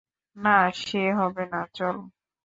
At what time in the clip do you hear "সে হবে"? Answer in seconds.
0.81-1.43